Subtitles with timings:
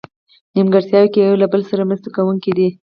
[0.55, 2.67] نیمګړتیاوو کې یو له بله سره مرسته کوونکي دي.